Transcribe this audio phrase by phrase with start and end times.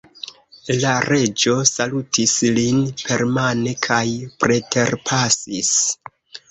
[0.83, 4.03] La Reĝo salutis lin permane kaj
[4.43, 5.75] preterpasis.